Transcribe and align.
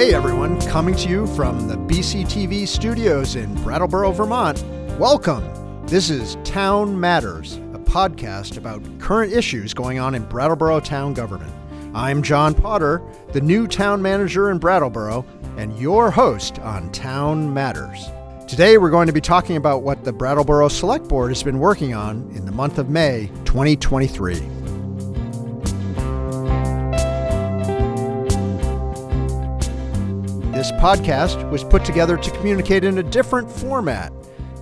Hey 0.00 0.14
everyone, 0.14 0.58
coming 0.62 0.94
to 0.94 1.10
you 1.10 1.26
from 1.26 1.68
the 1.68 1.76
BCTV 1.76 2.66
studios 2.66 3.36
in 3.36 3.54
Brattleboro, 3.62 4.12
Vermont. 4.12 4.64
Welcome. 4.98 5.44
This 5.86 6.08
is 6.08 6.38
Town 6.42 6.98
Matters, 6.98 7.56
a 7.74 7.78
podcast 7.78 8.56
about 8.56 8.82
current 8.98 9.34
issues 9.34 9.74
going 9.74 9.98
on 9.98 10.14
in 10.14 10.24
Brattleboro 10.24 10.80
town 10.80 11.12
government. 11.12 11.52
I'm 11.94 12.22
John 12.22 12.54
Potter, 12.54 13.02
the 13.34 13.42
new 13.42 13.66
town 13.66 14.00
manager 14.00 14.50
in 14.50 14.56
Brattleboro, 14.56 15.22
and 15.58 15.78
your 15.78 16.10
host 16.10 16.58
on 16.60 16.90
Town 16.92 17.52
Matters. 17.52 18.06
Today 18.48 18.78
we're 18.78 18.88
going 18.88 19.06
to 19.06 19.12
be 19.12 19.20
talking 19.20 19.58
about 19.58 19.82
what 19.82 20.02
the 20.02 20.14
Brattleboro 20.14 20.68
Select 20.68 21.08
Board 21.08 21.30
has 21.30 21.42
been 21.42 21.58
working 21.58 21.92
on 21.92 22.26
in 22.34 22.46
the 22.46 22.52
month 22.52 22.78
of 22.78 22.88
May 22.88 23.26
2023. 23.44 24.59
This 30.60 30.72
podcast 30.72 31.50
was 31.50 31.64
put 31.64 31.86
together 31.86 32.18
to 32.18 32.30
communicate 32.32 32.84
in 32.84 32.98
a 32.98 33.02
different 33.02 33.50
format, 33.50 34.12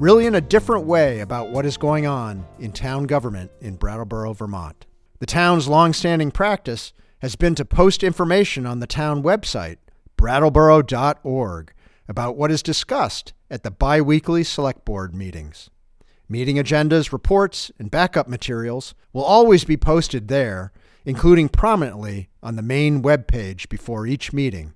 really 0.00 0.26
in 0.26 0.34
a 0.34 0.40
different 0.40 0.86
way 0.86 1.20
about 1.20 1.50
what 1.50 1.64
is 1.64 1.76
going 1.76 2.04
on 2.04 2.44
in 2.58 2.72
town 2.72 3.04
government 3.04 3.52
in 3.60 3.76
Brattleboro, 3.76 4.32
Vermont. 4.32 4.86
The 5.20 5.26
town's 5.26 5.68
longstanding 5.68 6.32
practice 6.32 6.92
has 7.20 7.36
been 7.36 7.54
to 7.54 7.64
post 7.64 8.02
information 8.02 8.66
on 8.66 8.80
the 8.80 8.88
town 8.88 9.22
website, 9.22 9.76
brattleboro.org, 10.18 11.72
about 12.08 12.36
what 12.36 12.50
is 12.50 12.64
discussed 12.64 13.32
at 13.48 13.62
the 13.62 13.70
biweekly 13.70 14.42
select 14.42 14.84
board 14.84 15.14
meetings. 15.14 15.70
Meeting 16.28 16.56
agendas, 16.56 17.12
reports, 17.12 17.70
and 17.78 17.88
backup 17.88 18.26
materials 18.26 18.96
will 19.12 19.22
always 19.22 19.62
be 19.62 19.76
posted 19.76 20.26
there, 20.26 20.72
including 21.04 21.48
prominently 21.48 22.30
on 22.42 22.56
the 22.56 22.62
main 22.62 23.00
web 23.00 23.28
page 23.28 23.68
before 23.68 24.08
each 24.08 24.32
meeting 24.32 24.74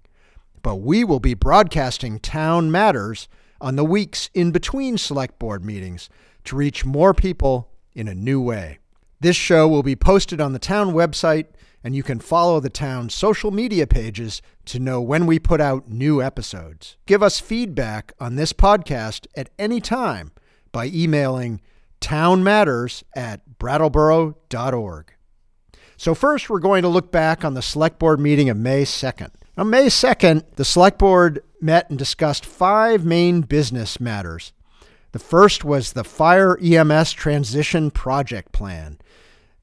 but 0.62 0.77
we 0.77 1.05
will 1.05 1.20
be 1.20 1.34
broadcasting 1.34 2.20
Town 2.20 2.70
Matters 2.70 3.28
on 3.61 3.77
the 3.77 3.84
weeks 3.84 4.31
in 4.34 4.51
between 4.53 4.98
select 4.98 5.39
board 5.39 5.65
meetings 5.65 6.09
to 6.45 6.56
reach 6.56 6.84
more 6.84 7.12
people 7.12 7.70
in 7.95 8.09
a 8.09 8.15
new 8.15 8.41
way. 8.41 8.78
This 9.20 9.37
show 9.37 9.67
will 9.67 9.83
be 9.83 9.97
posted 9.97 10.41
on 10.41 10.53
the 10.53 10.59
town 10.59 10.92
website, 10.92 11.47
and 11.83 11.95
you 11.95 12.03
can 12.03 12.20
follow 12.20 12.61
the 12.61 12.70
town's 12.70 13.15
social 13.15 13.50
media 13.50 13.87
pages 13.87 14.41
to 14.67 14.78
know 14.78 15.00
when 15.00 15.27
we 15.27 15.39
put 15.39 15.61
out 15.61 15.89
new 15.89 16.23
episodes. 16.23 16.97
Give 17.06 17.22
us 17.22 17.41
feedback 17.41 18.12
on 18.20 18.37
this 18.37 18.53
podcast 18.53 19.27
at 19.37 19.50
any 19.59 19.81
time 19.81 20.31
by 20.70 20.87
emailing 20.87 21.61
townmatters 22.00 23.03
at 23.15 23.59
brattleboro.org. 23.59 25.12
So, 25.97 26.15
first, 26.15 26.48
we're 26.48 26.61
going 26.61 26.83
to 26.83 26.89
look 26.89 27.11
back 27.11 27.45
on 27.45 27.55
the 27.55 27.62
select 27.62 27.98
board 27.98 28.20
meeting 28.20 28.48
of 28.48 28.56
May 28.56 28.84
2nd. 28.84 29.31
On 29.59 29.69
May 29.69 29.87
2nd, 29.87 30.45
the 30.55 30.64
Select 30.64 31.01
Board 31.01 31.42
met 31.61 31.91
and 31.91 31.98
discussed 31.98 32.47
five 32.47 33.05
main 33.05 33.41
business 33.41 33.98
matters. 33.98 34.53
The 35.11 35.19
first 35.19 35.65
was 35.65 35.95
the 35.95 36.05
Fire 36.05 36.56
EMS 36.62 37.11
Transition 37.11 37.91
Project 37.91 38.53
Plan. 38.53 38.98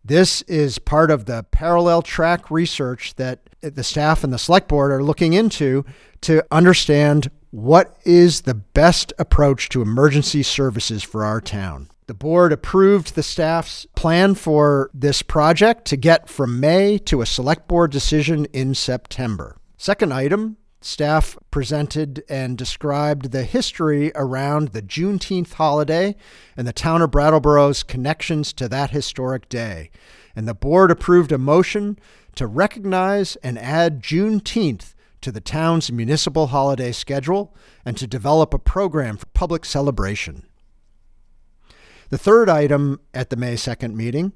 This 0.03 0.41
is 0.41 0.79
part 0.79 1.11
of 1.11 1.27
the 1.27 1.45
parallel 1.49 2.01
track 2.01 2.51
research 2.51 3.15
that 3.15 3.49
the 3.61 3.85
staff 3.85 4.21
and 4.25 4.33
the 4.33 4.37
Select 4.37 4.67
Board 4.67 4.91
are 4.91 5.01
looking 5.01 5.31
into 5.31 5.85
to 6.19 6.43
understand 6.51 7.31
what 7.51 7.95
is 8.03 8.41
the 8.41 8.53
best 8.53 9.13
approach 9.17 9.69
to 9.69 9.81
emergency 9.81 10.43
services 10.43 11.03
for 11.03 11.23
our 11.23 11.39
town. 11.39 11.89
The 12.07 12.13
board 12.13 12.51
approved 12.51 13.15
the 13.15 13.23
staff's 13.23 13.87
plan 13.95 14.35
for 14.35 14.91
this 14.93 15.21
project 15.21 15.85
to 15.85 15.95
get 15.95 16.27
from 16.27 16.59
May 16.59 16.97
to 17.05 17.21
a 17.21 17.25
select 17.25 17.69
board 17.69 17.91
decision 17.91 18.43
in 18.51 18.75
September. 18.75 19.55
Second 19.77 20.13
item 20.13 20.57
staff 20.81 21.37
presented 21.49 22.23
and 22.29 22.57
described 22.57 23.31
the 23.31 23.43
history 23.43 24.11
around 24.13 24.69
the 24.69 24.81
Juneteenth 24.81 25.53
holiday 25.53 26.15
and 26.55 26.67
the 26.67 26.73
town 26.73 27.01
of 27.01 27.11
Brattleboro's 27.11 27.81
connections 27.81 28.53
to 28.53 28.69
that 28.69 28.91
historic 28.91 29.49
day. 29.49 29.89
And 30.35 30.47
the 30.47 30.53
board 30.53 30.91
approved 30.91 31.31
a 31.31 31.37
motion 31.37 31.97
to 32.35 32.45
recognize 32.45 33.35
and 33.37 33.57
add 33.57 34.03
Juneteenth 34.03 34.93
to 35.21 35.31
the 35.31 35.41
town's 35.41 35.91
municipal 35.91 36.47
holiday 36.47 36.91
schedule 36.91 37.55
and 37.83 37.97
to 37.97 38.05
develop 38.05 38.53
a 38.53 38.59
program 38.59 39.17
for 39.17 39.25
public 39.27 39.65
celebration. 39.65 40.45
The 42.09 42.17
third 42.19 42.47
item 42.47 42.99
at 43.13 43.31
the 43.31 43.35
May 43.35 43.55
2nd 43.55 43.95
meeting 43.95 44.33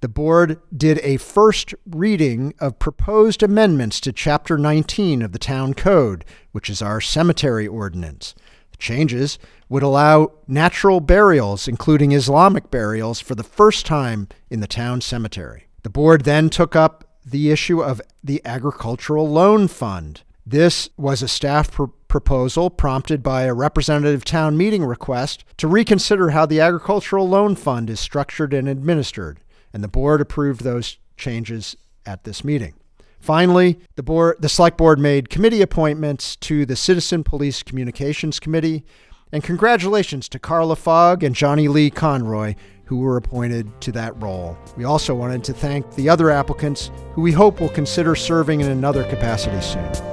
the 0.00 0.08
board 0.08 0.58
did 0.74 0.98
a 1.02 1.18
first 1.18 1.74
reading 1.86 2.54
of 2.58 2.78
proposed 2.78 3.42
amendments 3.42 4.00
to 4.00 4.12
Chapter 4.12 4.56
19 4.56 5.20
of 5.20 5.32
the 5.32 5.38
Town 5.38 5.74
Code, 5.74 6.24
which 6.52 6.70
is 6.70 6.80
our 6.80 7.02
cemetery 7.02 7.68
ordinance. 7.68 8.34
The 8.70 8.78
changes 8.78 9.38
would 9.68 9.82
allow 9.82 10.32
natural 10.48 11.00
burials, 11.00 11.68
including 11.68 12.12
Islamic 12.12 12.70
burials, 12.70 13.20
for 13.20 13.34
the 13.34 13.42
first 13.42 13.84
time 13.84 14.28
in 14.48 14.60
the 14.60 14.66
town 14.66 15.02
cemetery. 15.02 15.66
The 15.82 15.90
board 15.90 16.24
then 16.24 16.48
took 16.48 16.74
up 16.74 17.04
the 17.24 17.50
issue 17.50 17.82
of 17.82 18.00
the 18.24 18.40
Agricultural 18.44 19.28
Loan 19.28 19.68
Fund. 19.68 20.22
This 20.46 20.88
was 20.96 21.20
a 21.20 21.28
staff 21.28 21.70
pr- 21.70 21.84
proposal 22.08 22.70
prompted 22.70 23.22
by 23.22 23.42
a 23.42 23.54
representative 23.54 24.24
town 24.24 24.56
meeting 24.56 24.84
request 24.84 25.44
to 25.58 25.68
reconsider 25.68 26.30
how 26.30 26.46
the 26.46 26.60
Agricultural 26.60 27.28
Loan 27.28 27.54
Fund 27.54 27.90
is 27.90 28.00
structured 28.00 28.54
and 28.54 28.66
administered 28.66 29.40
and 29.72 29.82
the 29.82 29.88
board 29.88 30.20
approved 30.20 30.62
those 30.62 30.98
changes 31.16 31.76
at 32.06 32.24
this 32.24 32.44
meeting. 32.44 32.74
Finally, 33.20 33.78
the 33.96 34.02
board, 34.02 34.36
the 34.40 34.48
select 34.48 34.78
board 34.78 34.98
made 34.98 35.28
committee 35.28 35.60
appointments 35.60 36.36
to 36.36 36.64
the 36.64 36.76
Citizen 36.76 37.22
Police 37.22 37.62
Communications 37.62 38.40
Committee, 38.40 38.84
and 39.30 39.44
congratulations 39.44 40.28
to 40.30 40.38
Carla 40.38 40.74
Fogg 40.74 41.22
and 41.22 41.34
Johnny 41.34 41.68
Lee 41.68 41.90
Conroy, 41.90 42.54
who 42.86 42.96
were 42.98 43.16
appointed 43.16 43.80
to 43.82 43.92
that 43.92 44.20
role. 44.20 44.58
We 44.76 44.84
also 44.84 45.14
wanted 45.14 45.44
to 45.44 45.52
thank 45.52 45.94
the 45.94 46.08
other 46.08 46.30
applicants 46.30 46.90
who 47.12 47.20
we 47.22 47.32
hope 47.32 47.60
will 47.60 47.68
consider 47.68 48.16
serving 48.16 48.62
in 48.62 48.70
another 48.70 49.04
capacity 49.04 49.60
soon. 49.60 50.09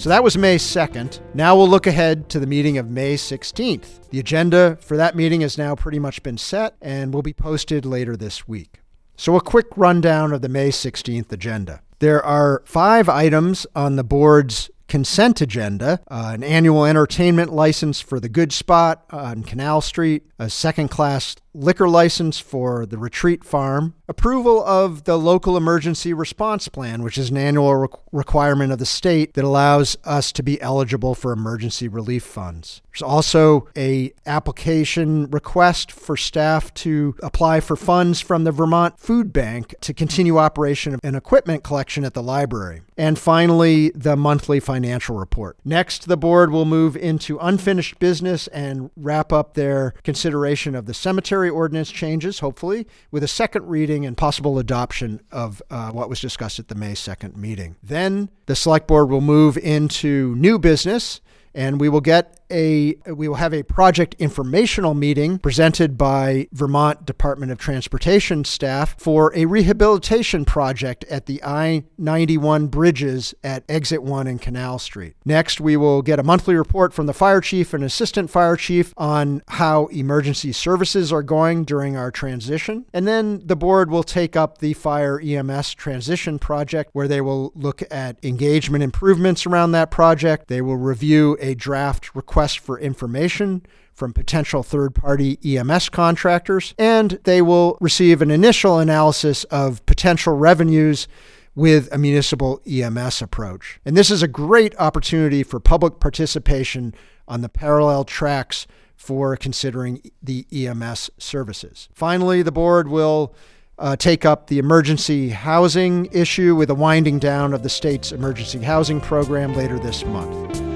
So 0.00 0.08
that 0.08 0.24
was 0.24 0.38
May 0.38 0.56
2nd. 0.56 1.20
Now 1.34 1.54
we'll 1.54 1.68
look 1.68 1.86
ahead 1.86 2.30
to 2.30 2.40
the 2.40 2.46
meeting 2.46 2.78
of 2.78 2.88
May 2.88 3.16
16th. 3.16 4.08
The 4.08 4.18
agenda 4.18 4.78
for 4.80 4.96
that 4.96 5.14
meeting 5.14 5.42
has 5.42 5.58
now 5.58 5.74
pretty 5.74 5.98
much 5.98 6.22
been 6.22 6.38
set 6.38 6.74
and 6.80 7.12
will 7.12 7.20
be 7.20 7.34
posted 7.34 7.84
later 7.84 8.16
this 8.16 8.48
week. 8.48 8.80
So, 9.18 9.36
a 9.36 9.42
quick 9.42 9.66
rundown 9.76 10.32
of 10.32 10.40
the 10.40 10.48
May 10.48 10.70
16th 10.70 11.30
agenda. 11.30 11.82
There 11.98 12.24
are 12.24 12.62
five 12.64 13.10
items 13.10 13.66
on 13.76 13.96
the 13.96 14.02
board's 14.02 14.70
consent 14.88 15.42
agenda 15.42 16.00
uh, 16.10 16.32
an 16.34 16.42
annual 16.42 16.86
entertainment 16.86 17.52
license 17.52 18.00
for 18.00 18.18
the 18.18 18.28
Good 18.30 18.52
Spot 18.52 19.04
on 19.10 19.42
Canal 19.44 19.82
Street, 19.82 20.24
a 20.38 20.48
second 20.48 20.88
class 20.88 21.36
liquor 21.52 21.88
license 21.88 22.38
for 22.38 22.86
the 22.86 22.98
Retreat 22.98 23.44
Farm, 23.44 23.94
approval 24.08 24.64
of 24.64 25.04
the 25.04 25.16
local 25.16 25.56
emergency 25.56 26.12
response 26.12 26.68
plan, 26.68 27.02
which 27.02 27.18
is 27.18 27.30
an 27.30 27.36
annual 27.36 27.74
re- 27.74 27.88
requirement 28.12 28.72
of 28.72 28.78
the 28.78 28.86
state 28.86 29.34
that 29.34 29.44
allows 29.44 29.96
us 30.04 30.32
to 30.32 30.42
be 30.42 30.60
eligible 30.60 31.14
for 31.14 31.32
emergency 31.32 31.88
relief 31.88 32.24
funds. 32.24 32.82
There's 32.90 33.02
also 33.02 33.68
a 33.76 34.12
application 34.26 35.30
request 35.30 35.92
for 35.92 36.16
staff 36.16 36.74
to 36.74 37.14
apply 37.22 37.60
for 37.60 37.76
funds 37.76 38.20
from 38.20 38.42
the 38.44 38.52
Vermont 38.52 38.98
Food 38.98 39.32
Bank 39.32 39.74
to 39.80 39.94
continue 39.94 40.38
operation 40.38 40.94
of 40.94 41.00
an 41.04 41.14
equipment 41.14 41.62
collection 41.62 42.04
at 42.04 42.14
the 42.14 42.22
library. 42.22 42.82
And 42.96 43.18
finally, 43.18 43.90
the 43.94 44.16
monthly 44.16 44.60
financial 44.60 45.16
report. 45.16 45.56
Next, 45.64 46.08
the 46.08 46.16
board 46.16 46.50
will 46.50 46.64
move 46.64 46.96
into 46.96 47.38
unfinished 47.38 47.98
business 47.98 48.48
and 48.48 48.90
wrap 48.96 49.32
up 49.32 49.54
their 49.54 49.94
consideration 50.02 50.74
of 50.74 50.86
the 50.86 50.92
cemetery 50.92 51.39
ordinance 51.48 51.90
changes, 51.90 52.40
hopefully, 52.40 52.86
with 53.10 53.22
a 53.22 53.28
second 53.28 53.66
reading 53.68 54.04
and 54.04 54.16
possible 54.16 54.58
adoption 54.58 55.20
of 55.30 55.62
uh, 55.70 55.90
what 55.92 56.10
was 56.10 56.20
discussed 56.20 56.58
at 56.58 56.68
the 56.68 56.74
May 56.74 56.92
2nd 56.92 57.36
meeting. 57.36 57.76
Then 57.82 58.28
the 58.46 58.56
Select 58.56 58.86
Board 58.86 59.08
will 59.08 59.20
move 59.20 59.56
into 59.56 60.34
new 60.36 60.58
business 60.58 61.20
and 61.54 61.80
we 61.80 61.88
will 61.88 62.00
get 62.00 62.39
a 62.50 62.96
we 63.06 63.28
will 63.28 63.36
have 63.36 63.54
a 63.54 63.62
project 63.62 64.14
informational 64.18 64.94
meeting 64.94 65.38
presented 65.38 65.96
by 65.96 66.48
Vermont 66.52 67.06
Department 67.06 67.52
of 67.52 67.58
Transportation 67.58 68.44
staff 68.44 68.94
for 68.98 69.32
a 69.36 69.44
rehabilitation 69.44 70.44
project 70.44 71.04
at 71.04 71.26
the 71.26 71.40
I-91 71.44 72.70
bridges 72.70 73.34
at 73.44 73.64
exit 73.68 74.02
1 74.02 74.26
and 74.26 74.40
Canal 74.40 74.78
Street. 74.78 75.14
Next, 75.24 75.60
we 75.60 75.76
will 75.76 76.02
get 76.02 76.18
a 76.18 76.22
monthly 76.22 76.54
report 76.56 76.92
from 76.92 77.06
the 77.06 77.14
fire 77.14 77.40
chief 77.40 77.72
and 77.72 77.84
assistant 77.84 78.30
fire 78.30 78.56
chief 78.56 78.92
on 78.96 79.42
how 79.48 79.86
emergency 79.86 80.52
services 80.52 81.12
are 81.12 81.22
going 81.22 81.64
during 81.64 81.96
our 81.96 82.10
transition. 82.10 82.84
And 82.92 83.06
then 83.06 83.42
the 83.46 83.56
board 83.56 83.90
will 83.90 84.02
take 84.02 84.36
up 84.36 84.58
the 84.58 84.72
fire 84.74 85.20
EMS 85.20 85.74
transition 85.74 86.38
project 86.38 86.90
where 86.92 87.08
they 87.08 87.20
will 87.20 87.52
look 87.54 87.82
at 87.90 88.22
engagement 88.24 88.82
improvements 88.82 89.46
around 89.46 89.72
that 89.72 89.90
project. 89.90 90.48
They 90.48 90.62
will 90.62 90.76
review 90.76 91.36
a 91.40 91.54
draft 91.54 92.14
request 92.14 92.39
requests 92.40 92.54
for 92.54 92.80
information 92.80 93.60
from 93.92 94.14
potential 94.14 94.62
third 94.62 94.94
party 94.94 95.38
EMS 95.44 95.90
contractors, 95.90 96.74
and 96.78 97.20
they 97.24 97.42
will 97.42 97.76
receive 97.82 98.22
an 98.22 98.30
initial 98.30 98.78
analysis 98.78 99.44
of 99.44 99.84
potential 99.84 100.34
revenues 100.34 101.06
with 101.54 101.92
a 101.92 101.98
municipal 101.98 102.62
EMS 102.66 103.20
approach. 103.20 103.78
And 103.84 103.94
this 103.94 104.10
is 104.10 104.22
a 104.22 104.28
great 104.28 104.74
opportunity 104.78 105.42
for 105.42 105.60
public 105.60 106.00
participation 106.00 106.94
on 107.28 107.42
the 107.42 107.50
parallel 107.50 108.04
tracks 108.04 108.66
for 108.96 109.36
considering 109.36 110.00
the 110.22 110.46
EMS 110.50 111.10
services. 111.18 111.90
Finally, 111.92 112.40
the 112.40 112.52
board 112.52 112.88
will 112.88 113.34
uh, 113.78 113.96
take 113.96 114.24
up 114.24 114.46
the 114.46 114.58
emergency 114.58 115.28
housing 115.28 116.06
issue 116.10 116.56
with 116.56 116.70
a 116.70 116.74
winding 116.74 117.18
down 117.18 117.52
of 117.52 117.62
the 117.62 117.68
state's 117.68 118.12
emergency 118.12 118.60
housing 118.60 118.98
program 118.98 119.52
later 119.52 119.78
this 119.78 120.06
month. 120.06 120.69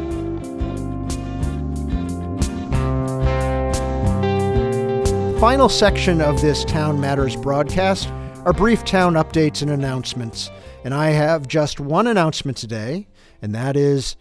Final 5.44 5.68
section 5.68 6.22
of 6.22 6.40
this 6.40 6.64
Town 6.64 6.98
Matters 6.98 7.36
broadcast 7.36 8.08
are 8.46 8.54
brief 8.54 8.82
town 8.82 9.12
updates 9.12 9.60
and 9.60 9.70
announcements. 9.70 10.50
And 10.84 10.94
I 10.94 11.10
have 11.10 11.46
just 11.46 11.78
one 11.78 12.06
announcement 12.06 12.56
today, 12.56 13.08
and 13.42 13.54
that 13.54 13.76
is 13.76 14.16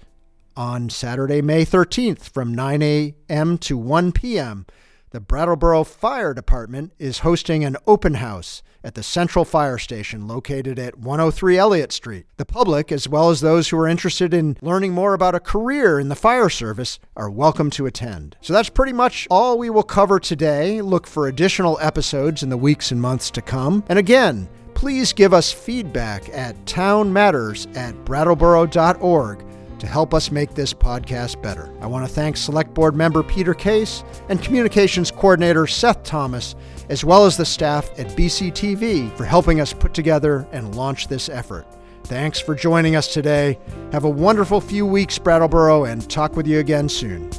on 0.57 0.89
Saturday, 0.89 1.41
May 1.41 1.63
13th 1.63 2.23
from 2.23 2.53
9 2.53 2.81
a.m. 2.81 3.57
to 3.59 3.77
1 3.77 4.11
p.m. 4.11 4.65
The 5.13 5.19
Brattleboro 5.19 5.83
Fire 5.83 6.33
Department 6.33 6.91
is 6.97 7.19
hosting 7.19 7.63
an 7.63 7.77
open 7.85 8.15
house 8.15 8.63
at 8.83 8.95
the 8.95 9.03
Central 9.03 9.45
Fire 9.45 9.77
Station 9.77 10.27
located 10.27 10.79
at 10.79 10.97
103 10.97 11.55
Elliot 11.55 11.91
Street. 11.91 12.25
The 12.37 12.45
public, 12.45 12.91
as 12.91 13.07
well 13.07 13.29
as 13.29 13.39
those 13.39 13.69
who 13.69 13.77
are 13.77 13.87
interested 13.87 14.33
in 14.33 14.57
learning 14.59 14.93
more 14.93 15.13
about 15.13 15.35
a 15.35 15.39
career 15.39 15.99
in 15.99 16.09
the 16.09 16.15
fire 16.15 16.49
service, 16.49 16.97
are 17.15 17.29
welcome 17.29 17.69
to 17.69 17.85
attend. 17.85 18.37
So 18.41 18.53
that's 18.53 18.71
pretty 18.71 18.93
much 18.93 19.27
all 19.29 19.59
we 19.59 19.69
will 19.69 19.83
cover 19.83 20.19
today. 20.19 20.81
Look 20.81 21.05
for 21.05 21.27
additional 21.27 21.77
episodes 21.79 22.41
in 22.41 22.49
the 22.49 22.57
weeks 22.57 22.89
and 22.89 22.99
months 22.99 23.29
to 23.29 23.41
come. 23.43 23.83
And 23.89 23.99
again, 23.99 24.49
please 24.73 25.13
give 25.13 25.31
us 25.31 25.51
feedback 25.51 26.27
at 26.29 26.55
townmatters 26.65 27.67
at 27.77 27.93
brattleboro.org 28.03 29.45
to 29.83 29.89
help 29.89 30.13
us 30.13 30.31
make 30.31 30.53
this 30.53 30.73
podcast 30.73 31.41
better. 31.41 31.69
I 31.81 31.87
want 31.87 32.07
to 32.07 32.13
thank 32.13 32.37
Select 32.37 32.73
Board 32.73 32.95
member 32.95 33.21
Peter 33.21 33.53
Case 33.53 34.05
and 34.29 34.41
Communications 34.41 35.11
Coordinator 35.11 35.67
Seth 35.67 36.03
Thomas, 36.03 36.55
as 36.87 37.03
well 37.03 37.25
as 37.25 37.35
the 37.35 37.43
staff 37.43 37.89
at 37.99 38.07
BCTV 38.15 39.13
for 39.17 39.25
helping 39.25 39.59
us 39.59 39.73
put 39.73 39.93
together 39.93 40.47
and 40.53 40.73
launch 40.73 41.09
this 41.09 41.27
effort. 41.27 41.65
Thanks 42.05 42.39
for 42.39 42.55
joining 42.55 42.95
us 42.95 43.13
today. 43.13 43.59
Have 43.91 44.05
a 44.05 44.09
wonderful 44.09 44.61
few 44.61 44.85
weeks, 44.85 45.19
Brattleboro, 45.19 45.83
and 45.83 46.09
talk 46.09 46.37
with 46.37 46.47
you 46.47 46.59
again 46.59 46.87
soon. 46.87 47.29